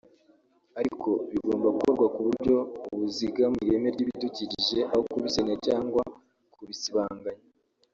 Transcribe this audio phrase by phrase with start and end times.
[0.79, 2.57] ariko bigomba gukorwa ku buryo
[2.99, 6.01] buzigama ireme ry’ibidukikije aho kubisenya cyangwa
[6.53, 7.45] kubisibanganya